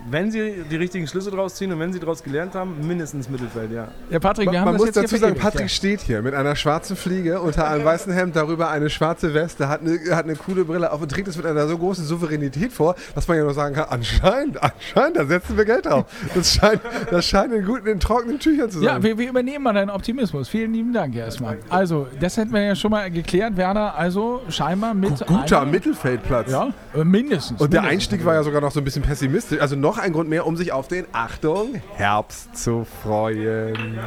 [0.10, 3.72] Wenn sie die richtigen Schlüsse draus ziehen und wenn sie daraus gelernt haben, mindestens Mittelfeld,
[3.72, 3.88] ja.
[4.10, 6.34] Ja, Patrick, wir haben Man das muss jetzt hier dazu sagen, Patrick steht hier mit
[6.34, 10.36] einer schwarzen Fliege unter einem weißen Hemd, darüber eine schwarze Weste, hat eine, hat eine
[10.36, 13.43] coole Brille auf und trägt es mit einer so großen Souveränität vor, dass man ja
[13.43, 16.06] nur sagen kann, anscheinend, anscheinend, da setzen wir Geld drauf.
[16.36, 19.04] Das scheint, das scheint in guten, in trockenen Tüchern zu Ja, sein.
[19.04, 20.50] wir, wir übernehmen mal deinen Optimismus.
[20.50, 21.58] Vielen lieben Dank erstmal.
[21.69, 23.56] Also, das hätten wir ja schon mal geklärt.
[23.56, 25.26] Werder, also scheinbar mit.
[25.26, 26.52] Guter Mittelfeldplatz.
[26.52, 27.62] Ja, äh, mindestens.
[27.62, 28.13] Und der mindestens.
[28.13, 29.60] Einstieg war ja sogar noch so ein bisschen pessimistisch.
[29.60, 34.00] Also noch ein Grund mehr, um sich auf den, Achtung, Herbst zu freuen.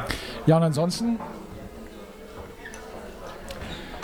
[0.45, 1.19] Ja, und ansonsten.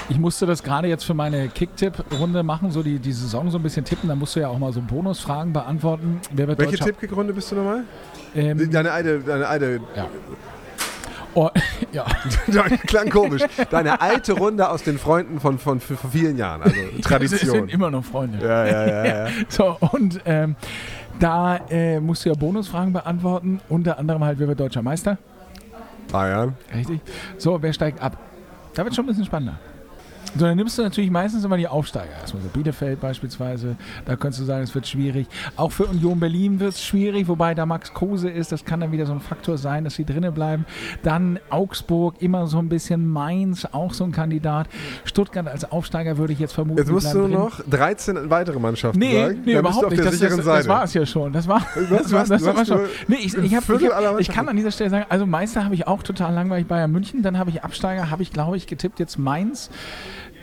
[0.09, 3.63] Ich musste das gerade jetzt für meine Kick-Tipp-Runde machen, so die, die Saison so ein
[3.63, 4.09] bisschen tippen.
[4.09, 6.19] Da musst du ja auch mal so Bonusfragen beantworten.
[6.31, 6.77] Wer wird Welche?
[6.77, 7.83] Tippgegründe bist du nochmal?
[8.35, 10.07] Ähm, Deine alte, deine alte, ja.
[11.35, 11.49] Oh,
[11.93, 12.05] ja.
[12.87, 13.43] klang komisch.
[13.69, 16.63] Deine alte Runde aus den Freunden von, von, von vielen Jahren.
[16.63, 17.51] Also Tradition.
[17.51, 18.39] sind immer noch Freunde.
[18.45, 19.27] Ja, ja, ja, ja.
[19.49, 20.55] So, und ähm,
[21.19, 23.61] da äh, musst du ja Bonusfragen beantworten.
[23.69, 25.17] Unter anderem halt, wer wird deutscher Meister?
[26.11, 26.55] Bayern.
[26.73, 27.01] Richtig.
[27.37, 28.17] So, wer steigt ab?
[28.73, 29.59] Da wird schon ein bisschen spannender.
[30.35, 32.11] So, dann nimmst du natürlich meistens immer die Aufsteiger.
[32.21, 33.75] Erstmal so Bielefeld beispielsweise.
[34.05, 35.27] Da könntest du sagen, es wird schwierig.
[35.55, 38.51] Auch für Union Berlin wird es schwierig, wobei da Max Kruse ist.
[38.51, 40.65] Das kann dann wieder so ein Faktor sein, dass sie drinnen bleiben.
[41.03, 44.67] Dann Augsburg, immer so ein bisschen Mainz, auch so ein Kandidat.
[45.05, 46.79] Stuttgart als Aufsteiger würde ich jetzt vermuten.
[46.79, 49.41] Jetzt musst du noch 13 weitere Mannschaften Nee, sagen.
[49.45, 50.03] nee, Dann überhaupt nicht.
[50.03, 51.31] Das, das, das war es ja schon.
[51.31, 52.81] Das war, das war, das war schon.
[53.07, 55.75] Nee, ich, ich, hab, ich, hab, ich kann an dieser Stelle sagen, also Meister habe
[55.75, 57.21] ich auch total langweilig Bayern München.
[57.21, 59.69] Dann habe ich Absteiger, habe ich glaube ich getippt jetzt Mainz,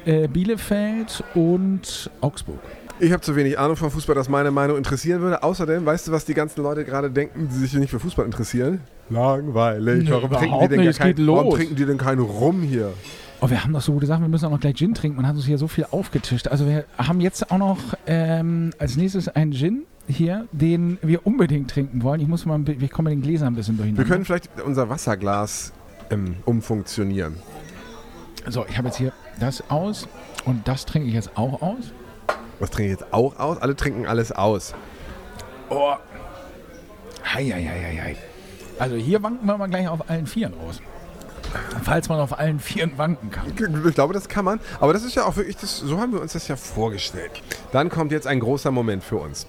[0.05, 2.59] äh, Bielefeld und Augsburg.
[3.03, 5.43] Ich habe zu wenig Ahnung von Fußball, dass meine Meinung interessieren würde.
[5.43, 8.81] Außerdem, weißt du, was die ganzen Leute gerade denken, die sich nicht für Fußball interessieren?
[9.09, 10.05] Langweilig.
[10.05, 12.93] Nee, warum, trinken die denn nicht, kein, warum trinken die denn keinen Rum hier?
[13.41, 14.23] Oh, wir haben doch so gute Sachen.
[14.23, 15.17] Wir müssen auch noch gleich Gin trinken.
[15.17, 16.49] Man hat uns hier so viel aufgetischt.
[16.49, 21.71] Also wir haben jetzt auch noch ähm, als nächstes einen Gin hier, den wir unbedingt
[21.71, 22.21] trinken wollen.
[22.21, 24.03] Ich muss mal, wir kommen mit den Gläsern ein bisschen durcheinander.
[24.03, 25.73] Wir können vielleicht unser Wasserglas
[26.11, 27.37] ähm, umfunktionieren.
[28.49, 30.09] so, ich habe jetzt hier das aus
[30.45, 31.93] und das trinke ich jetzt auch aus.
[32.59, 33.59] Was trinke ich jetzt auch aus?
[33.59, 34.75] Alle trinken alles aus.
[35.71, 35.95] Oh.
[37.25, 38.17] Hei, hei, hei, hei, hei.
[38.79, 40.81] Also hier wanken wir mal gleich auf allen Vieren aus.
[41.83, 43.47] Falls man auf allen Vieren wanken kann.
[43.87, 44.61] Ich glaube, das kann man.
[44.79, 47.31] Aber das ist ja auch wirklich, das, so haben wir uns das ja vorgestellt.
[47.73, 49.47] Dann kommt jetzt ein großer Moment für uns.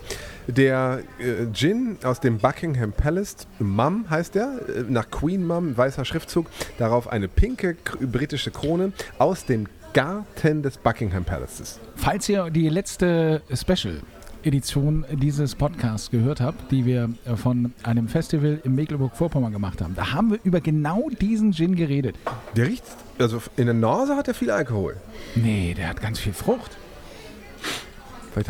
[0.48, 6.04] Der äh, Gin aus dem Buckingham Palace, Mum heißt der, äh, nach Queen Mum, weißer
[6.04, 6.48] Schriftzug,
[6.80, 11.80] darauf eine pinke britische Krone aus dem Garten des Buckingham Palaces.
[11.96, 18.60] Falls ihr die letzte Special-Edition dieses Podcasts gehört habt, die wir äh, von einem Festival
[18.64, 22.16] in Mecklenburg-Vorpommern gemacht haben, da haben wir über genau diesen Gin geredet.
[22.56, 22.84] Der riecht,
[23.20, 24.96] also in der Nase hat er viel Alkohol.
[25.36, 26.78] Nee, der hat ganz viel Frucht.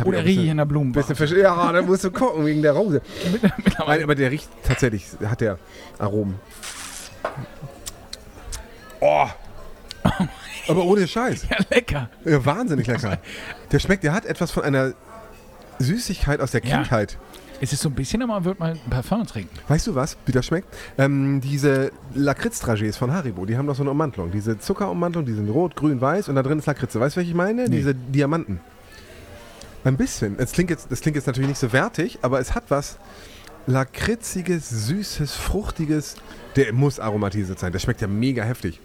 [0.06, 3.02] Oder bisschen- in der bisschen Ja, da musst du gucken wegen der Rose.
[3.88, 5.58] Nein, aber der riecht tatsächlich, hat der
[5.98, 6.36] Aromen.
[9.00, 9.26] Oh.
[10.72, 11.48] Aber ohne Scheiß.
[11.50, 12.10] Ja, lecker.
[12.26, 13.20] Ja, wahnsinnig lecker.
[13.72, 14.94] Der schmeckt, der hat etwas von einer
[15.80, 16.78] Süßigkeit aus der Ja.
[16.78, 17.18] Kindheit.
[17.64, 19.56] Es ist so ein bisschen, aber man wird mal ein Parfum trinken.
[19.68, 20.68] Weißt du was, wie das schmeckt?
[20.98, 24.32] Ähm, diese Lakritz-Dragés von Haribo, die haben doch so eine Ummantelung.
[24.32, 27.00] Diese Zuckerummantelung, die sind rot, grün, weiß und da drin ist Lakritze.
[27.00, 27.66] Weißt du, welche ich meine?
[27.70, 27.76] Nee.
[27.78, 28.60] Diese Diamanten.
[29.84, 30.38] Ein bisschen.
[30.38, 32.98] Das klingt, jetzt, das klingt jetzt natürlich nicht so wertig, aber es hat was
[33.68, 36.16] lakritziges, süßes, fruchtiges.
[36.56, 37.72] Der muss aromatisiert sein.
[37.72, 38.80] Der schmeckt ja mega heftig.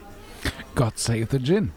[0.75, 1.73] God save the Gin.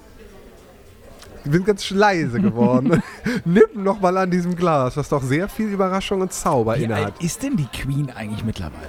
[1.46, 3.02] Ich bin ganz leise geworden.
[3.46, 7.06] Nipp noch mal an diesem Glas, was doch sehr viel Überraschung und Zauber Wie innehat.
[7.06, 8.88] alt ist denn die Queen eigentlich mittlerweile?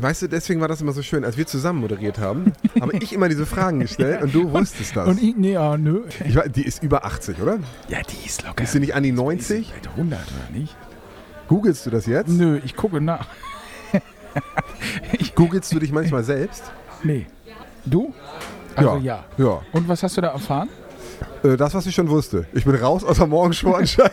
[0.00, 3.12] Weißt du, deswegen war das immer so schön, als wir zusammen moderiert haben, habe ich
[3.12, 5.08] immer diese Fragen gestellt und du wusstest das.
[5.08, 6.04] Und ich, nee, ja, nö.
[6.24, 7.58] Ich weiß, die ist über 80, oder?
[7.88, 8.62] Ja, die ist locker.
[8.62, 9.72] Ist sie nicht an die 90?
[9.74, 10.76] Seit 100 oder nicht?
[11.48, 12.28] Googelst du das jetzt?
[12.28, 13.26] Nö, ich gucke nach.
[15.34, 16.62] Googelst du dich manchmal selbst?
[17.02, 17.26] Nee.
[17.84, 18.12] Du?
[18.76, 19.24] Also ja.
[19.36, 19.60] Ja.
[19.72, 20.68] Und was hast du da erfahren?
[21.42, 22.46] Äh, das, was ich schon wusste.
[22.52, 24.12] Ich bin raus aus der Morgenshow anscheinend.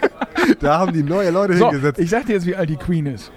[0.60, 1.98] da haben die neue Leute So, hingesetzt.
[1.98, 3.30] ich sag dir jetzt, wie alt die Queen ist.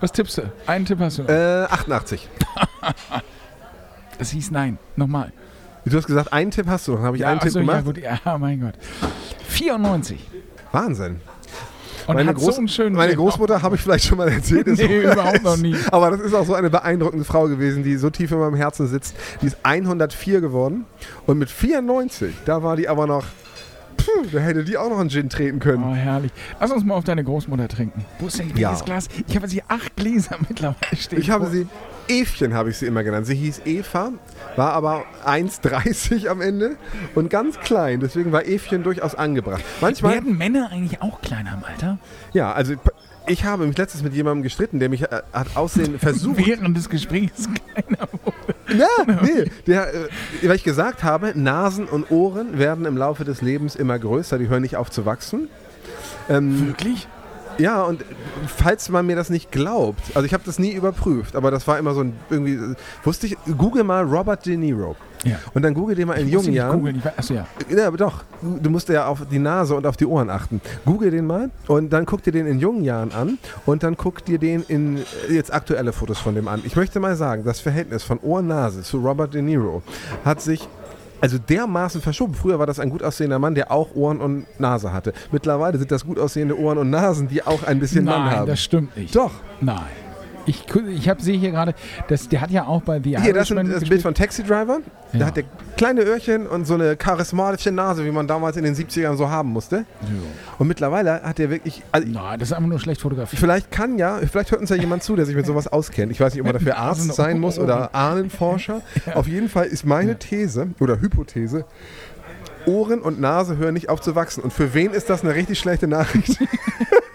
[0.00, 0.42] Was tippst du?
[0.66, 1.30] Einen Tipp hast du noch.
[1.30, 2.28] Äh, 88.
[4.18, 4.78] Das hieß nein.
[4.96, 5.32] Nochmal.
[5.84, 6.98] Du hast gesagt, einen Tipp hast du noch.
[6.98, 7.76] Dann habe ich einen ach Tipp gemacht.
[7.76, 7.98] ja gut.
[8.24, 8.74] Ja, mein Gott.
[9.48, 10.26] 94.
[10.72, 11.20] Wahnsinn.
[12.08, 13.14] Und meine hat Groß- so einen schönen meine.
[13.14, 14.66] Großmutter habe ich vielleicht schon mal erzählt.
[14.66, 15.76] ist Nee, so- überhaupt noch nie.
[15.92, 18.86] Aber das ist auch so eine beeindruckende Frau gewesen, die so tief in meinem Herzen
[18.88, 19.14] sitzt.
[19.42, 20.86] Die ist 104 geworden
[21.26, 23.24] und mit 94, da war die aber noch,
[23.96, 25.84] puh, da hätte die auch noch einen Gin treten können.
[25.84, 26.32] Oh, herrlich.
[26.60, 28.04] Lass uns mal auf deine Großmutter trinken.
[28.18, 28.70] Wo ist denn Ja.
[28.70, 29.08] dieses Glas?
[29.26, 31.20] Ich habe hier acht Gläser mittlerweile stehen.
[31.20, 31.66] Ich habe sie,
[32.08, 33.26] Evchen habe ich sie immer genannt.
[33.26, 34.12] Sie hieß Eva,
[34.56, 36.76] war aber 1,30 am Ende
[37.14, 38.00] und ganz klein.
[38.00, 39.62] Deswegen war Evchen durchaus angebracht.
[39.80, 41.98] Manchmal, Werden Männer eigentlich auch kleiner im Alter?
[42.32, 42.74] ja, also
[43.26, 46.38] ich habe mich letztens mit jemandem gestritten, der mich äh, hat aussehen versucht.
[46.46, 48.54] Während des Gesprächs kleiner wurde.
[48.78, 49.50] Ja, nee.
[49.66, 50.08] Der, äh,
[50.42, 54.48] weil ich gesagt habe, Nasen und Ohren werden im Laufe des Lebens immer größer, die
[54.48, 55.48] hören nicht auf zu wachsen.
[56.30, 57.06] Ähm, Wirklich?
[57.58, 58.04] Ja, und
[58.46, 61.78] falls man mir das nicht glaubt, also ich habe das nie überprüft, aber das war
[61.78, 62.58] immer so ein irgendwie,
[63.04, 64.96] wusste ich, google mal Robert De Niro.
[65.24, 65.36] Ja.
[65.52, 66.78] Und dann google dir mal in jungen Jahren.
[66.78, 67.02] googeln.
[67.16, 67.46] Achso, ja.
[67.68, 68.22] Ja, aber doch.
[68.40, 70.60] Du musst ja auf die Nase und auf die Ohren achten.
[70.84, 74.24] Google den mal und dann guck dir den in jungen Jahren an und dann guck
[74.24, 76.62] dir den in äh, jetzt aktuelle Fotos von dem an.
[76.64, 79.82] Ich möchte mal sagen, das Verhältnis von Ohr-Nase zu Robert De Niro
[80.24, 80.68] hat sich
[81.20, 82.34] also dermaßen verschoben.
[82.34, 85.12] Früher war das ein gut aussehender Mann, der auch Ohren und Nase hatte.
[85.32, 88.46] Mittlerweile sind das gut aussehende Ohren und Nasen, die auch ein bisschen Mann Nein, haben.
[88.46, 89.14] das stimmt nicht.
[89.14, 89.32] Doch.
[89.60, 90.07] Nein.
[90.48, 90.64] Ich,
[90.96, 91.74] ich hab, sehe hier gerade,
[92.08, 93.88] der hat ja auch bei The Hier, das ist Irishman ein- das.
[93.88, 94.78] Bild von Taxi Driver.
[95.12, 95.18] Ja.
[95.20, 95.44] Da hat der
[95.76, 99.50] kleine Öhrchen und so eine charismatische Nase, wie man damals in den 70ern so haben
[99.50, 99.84] musste.
[100.58, 101.82] Und mittlerweile hat er wirklich.
[101.92, 103.40] Also Nein, das ist einfach nur schlecht fotografiert.
[103.40, 106.10] Vielleicht kann ja, vielleicht hört uns ja jemand zu, der sich mit sowas auskennt.
[106.12, 108.82] Ich weiß nicht, ob man dafür Arzt sein muss oder Ahnenforscher.
[109.14, 111.64] Auf jeden Fall ist meine These oder Hypothese,
[112.66, 114.42] Ohren und Nase hören nicht auf zu wachsen.
[114.42, 116.38] Und für wen ist das eine richtig schlechte Nachricht?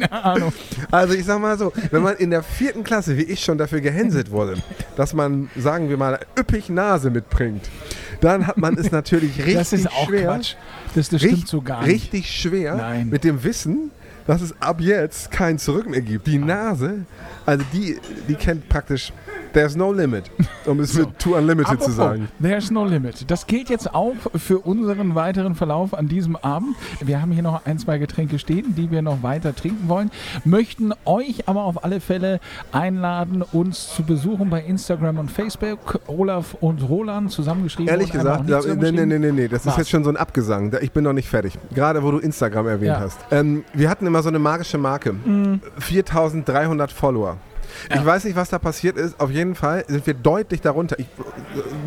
[0.00, 0.52] Keine Ahnung.
[0.90, 3.80] Also ich sag mal so, wenn man in der vierten Klasse, wie ich schon dafür
[3.80, 4.56] gehänselt wurde,
[4.96, 7.68] dass man, sagen wir mal, üppig Nase mitbringt,
[8.20, 10.24] dann hat man es natürlich richtig Das ist auch schwer.
[10.34, 10.54] Quatsch.
[10.94, 11.92] Das, das stimmt Richt- so gar nicht.
[12.12, 13.08] Richtig schwer Nein.
[13.08, 13.90] mit dem Wissen,
[14.26, 16.26] dass es ab jetzt kein Zurück mehr gibt.
[16.26, 17.04] Die Nase,
[17.46, 19.12] also die, die kennt praktisch
[19.52, 20.30] There's no limit,
[20.66, 22.28] um es mit Too Unlimited zu Apropos, sagen.
[22.40, 23.30] There's no limit.
[23.30, 26.76] Das gilt jetzt auch für unseren weiteren Verlauf an diesem Abend.
[27.00, 30.10] Wir haben hier noch ein, zwei Getränke stehen, die wir noch weiter trinken wollen.
[30.44, 32.40] Möchten euch aber auf alle Fälle
[32.72, 36.00] einladen, uns zu besuchen bei Instagram und Facebook.
[36.06, 37.88] Olaf und Roland zusammengeschrieben.
[37.88, 39.74] Ehrlich gesagt, nicht nee, nee, nee, nee, nee, das Was?
[39.74, 40.72] ist jetzt schon so ein Abgesang.
[40.80, 41.58] Ich bin noch nicht fertig.
[41.74, 43.00] Gerade wo du Instagram erwähnt Ja.
[43.00, 43.18] hast.
[43.30, 45.12] Ähm, wir hatten immer so eine magische Marke.
[45.12, 45.60] Mhm.
[45.78, 47.36] 4300 Follower.
[47.94, 49.18] Ich weiß nicht, was da passiert ist.
[49.20, 50.98] Auf jeden Fall sind wir deutlich darunter.
[50.98, 51.06] Ich,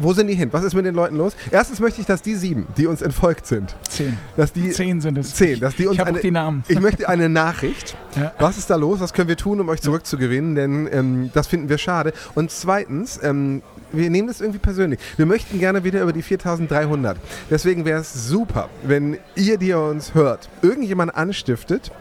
[0.02, 0.50] wo sind die hin?
[0.52, 1.36] Was ist mit den Leuten los?
[1.52, 4.18] Erstens möchte ich, dass die sieben, die uns entfolgt sind, Zehn.
[4.38, 5.34] dass die Zehn sind es.
[5.36, 6.64] zehn, dass die uns Ich habe die Namen.
[6.68, 7.96] ich möchte eine Nachricht.
[8.16, 8.32] Ja.
[8.40, 9.00] Was ist da los?
[9.00, 10.56] Was können wir tun, um euch zurückzugewinnen?
[10.56, 12.14] Denn ähm, das finden wir schade.
[12.36, 15.00] Und zweitens, ähm, wir nehmen das irgendwie persönlich.
[15.18, 17.18] Wir möchten gerne wieder über die 4300.
[17.50, 21.92] Deswegen wäre es super, wenn ihr, die ihr uns hört, irgendjemand anstiftet,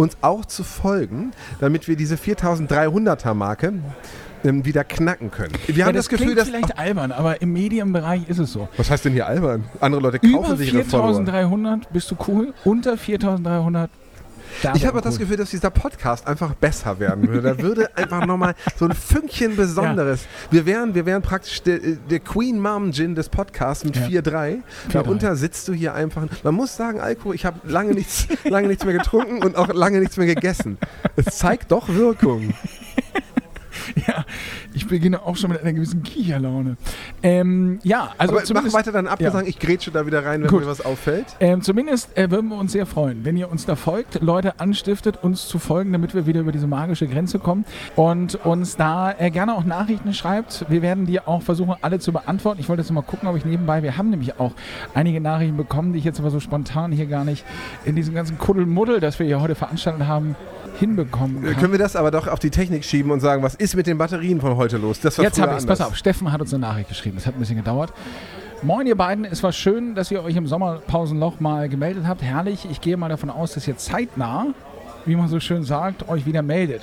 [0.00, 3.74] uns auch zu folgen, damit wir diese 4300er Marke
[4.44, 5.52] ähm, wieder knacken können.
[5.66, 6.48] Wir Ja, haben das, das, Gefühl, dass.
[6.48, 8.68] vielleicht albern, aber im Medienbereich ist es so.
[8.76, 9.64] was heißt denn hier albern?
[9.80, 11.14] Andere Leute kaufen Über sich ihre Follower.
[11.16, 13.90] 4300 bist du cool, unter 4300
[14.62, 15.18] da Ich habe auch das.
[15.18, 17.42] Gefühl, dass dieser Podcast einfach besser werden würde.
[17.42, 20.26] Da würde einfach nochmal so ein Fünkchen Besonderes.
[20.50, 24.20] Wir, wären, wir wären praktisch der, der Queen Mom Gin des Podcasts mit Ja.
[24.20, 24.58] 4-3.
[24.92, 26.22] Darunter sitzt du hier einfach.
[26.42, 30.00] Man muss sagen, Alkohol, ich habe lange nichts, lange nichts mehr getrunken und auch lange
[30.00, 30.78] nichts mehr gegessen.
[31.16, 32.54] Es zeigt doch Wirkung.
[34.06, 34.24] Ja,
[34.72, 36.76] ich beginne auch schon mit einer gewissen Kicherlaune.
[37.22, 39.46] Ähm, ja, also Aber mach weiter deinen Abgesang.
[39.46, 40.60] Ich grätsche da wieder rein, wenn Gut.
[40.62, 41.26] mir was auffällt.
[41.40, 45.22] ähm, zumindest äh, würden wir uns sehr freuen, wenn ihr uns da folgt, Leute anstiftet,
[45.22, 47.64] uns zu folgen, damit wir wieder über diese magische Grenze kommen
[47.96, 50.66] und uns da äh, gerne auch Nachrichten schreibt.
[50.68, 52.60] Wir werden die auch versuchen, alle zu beantworten.
[52.60, 54.52] Ich wollte jetzt mal gucken, ob ich nebenbei, wir haben nämlich auch
[54.94, 57.44] einige Nachrichten bekommen, die ich jetzt aber so spontan hier gar nicht
[57.84, 60.36] in diesem ganzen Kuddelmuddel, das wir hier heute veranstaltet haben,
[60.80, 61.60] hinbekommen Äh, kann.
[61.60, 63.98] Können wir das aber doch auf die Technik schieben und sagen, was ist mit den
[63.98, 64.98] Batterien von heute los?
[65.00, 65.66] Das war Jetzt habe ich es.
[65.66, 67.16] Pass auf, Steffen hat uns eine Nachricht geschrieben.
[67.18, 67.92] Es hat ein bisschen gedauert.
[68.62, 69.24] Moin, ihr beiden.
[69.24, 72.22] Es war schön, dass ihr euch im Sommerpausenloch mal gemeldet habt.
[72.22, 72.66] Herrlich.
[72.70, 74.48] Ich gehe mal davon aus, dass ihr zeitnah,
[75.06, 76.82] wie man so schön sagt, euch wieder meldet.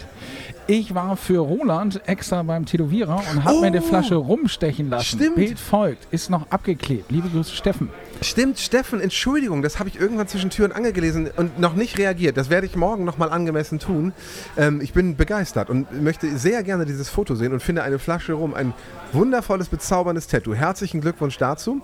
[0.70, 5.16] Ich war für Roland extra beim Tätowierer und habe mir eine Flasche rumstechen lassen.
[5.16, 5.36] Oh, Stimmt.
[5.36, 6.08] Bild folgt.
[6.12, 7.10] Ist noch abgeklebt.
[7.10, 7.90] Liebe Grüße, Steffen.
[8.22, 11.98] Stimmt, Steffen, Entschuldigung, das habe ich irgendwann zwischen Tür und Angel gelesen und noch nicht
[11.98, 12.36] reagiert.
[12.36, 14.12] Das werde ich morgen nochmal angemessen tun.
[14.58, 18.34] Ähm, ich bin begeistert und möchte sehr gerne dieses Foto sehen und finde eine Flasche
[18.34, 18.54] rum.
[18.54, 18.74] Ein
[19.14, 20.54] wundervolles, bezauberndes Tattoo.
[20.54, 21.82] Herzlichen Glückwunsch dazu.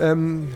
[0.00, 0.48] Ähm,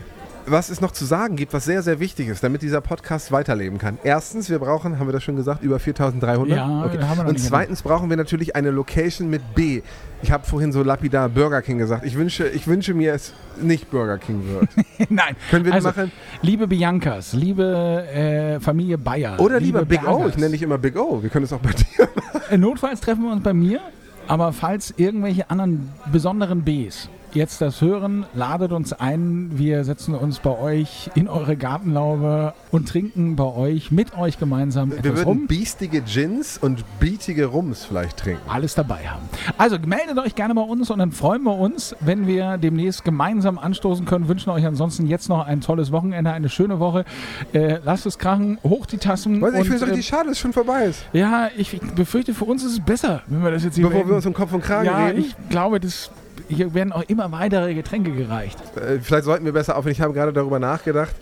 [0.51, 3.77] was es noch zu sagen gibt, was sehr, sehr wichtig ist, damit dieser Podcast weiterleben
[3.77, 3.97] kann.
[4.03, 6.57] Erstens, wir brauchen, haben wir das schon gesagt, über 4300.
[6.57, 9.81] Ja, haben wir noch Und zweitens brauchen wir natürlich eine Location mit B.
[10.21, 12.05] Ich habe vorhin so lapidar Burger King gesagt.
[12.05, 14.69] Ich wünsche, ich wünsche mir, es nicht Burger King wird.
[15.09, 15.35] Nein.
[15.49, 16.11] Können wir also, machen?
[16.41, 19.39] Liebe Biancas, liebe äh, Familie Bayer.
[19.39, 20.17] Oder liebe lieber Big O.
[20.17, 20.35] Bergers.
[20.35, 21.21] Ich nenne dich immer Big O.
[21.21, 22.09] Wir können es auch bei dir.
[22.49, 23.79] Äh, Notfalls treffen wir uns bei mir,
[24.27, 29.51] aber falls irgendwelche anderen besonderen Bs jetzt das hören, ladet uns ein.
[29.53, 34.91] Wir setzen uns bei euch in eure Gartenlaube und trinken bei euch, mit euch gemeinsam
[34.91, 35.47] Wir würden rum.
[35.47, 38.41] biestige Gins und beatige Rums vielleicht trinken.
[38.49, 39.23] Alles dabei haben.
[39.57, 43.57] Also meldet euch gerne bei uns und dann freuen wir uns, wenn wir demnächst gemeinsam
[43.57, 44.27] anstoßen können.
[44.27, 47.05] Wünschen euch ansonsten jetzt noch ein tolles Wochenende, eine schöne Woche.
[47.53, 49.41] Äh, lasst es krachen, hoch die Tassen.
[49.41, 51.03] Weißt du, ich finde es richtig schade, dass es schon vorbei ist.
[51.13, 53.99] äh, ja, ich befürchte, für uns ist es besser, wenn wir das jetzt hier Bevor
[53.99, 54.15] wir beenden.
[54.17, 55.19] uns um Kopf und Kragen Ja, reden.
[55.19, 56.09] ich glaube, das,
[56.49, 58.57] hier werden auch immer weitere Getränke gereicht.
[58.75, 59.91] Äh, vielleicht sollten wir besser aufhören.
[59.91, 61.15] Ich habe gerade darüber nachgedacht,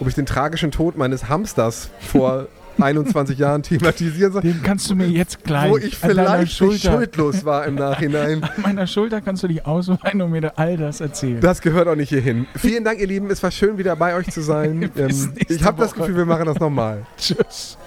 [0.00, 2.48] ob ich den tragischen Tod meines Hamsters vor
[2.80, 4.42] 21 Jahren thematisieren soll.
[4.42, 8.42] Den kannst du mir jetzt gleich Wo ich vielleicht schuldlos war im Nachhinein.
[8.56, 11.40] an meiner Schulter kannst du dich ausweinen und mir all das erzählen.
[11.40, 12.46] Das gehört auch nicht hierhin.
[12.56, 13.30] Vielen Dank, ihr Lieben.
[13.30, 14.90] Es war schön, wieder bei euch zu sein.
[15.02, 15.94] Ähm, ich habe das.
[15.94, 17.02] Gefühl, wir machen das nochmal.
[17.16, 17.78] Tschüss.